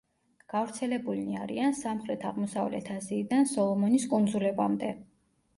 [0.53, 4.95] გავრცელებულნი არიან სამხრეთ-აღმოსავლეთ აზიიდან სოლომონის კუნძულებამდე.